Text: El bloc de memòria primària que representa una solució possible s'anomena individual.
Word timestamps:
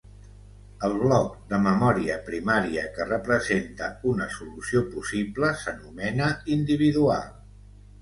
El 0.87 0.95
bloc 1.01 1.35
de 1.51 1.59
memòria 1.65 2.15
primària 2.31 2.87
que 2.97 3.07
representa 3.11 3.93
una 4.15 4.29
solució 4.41 4.85
possible 4.97 5.55
s'anomena 5.63 6.35
individual. 6.61 7.35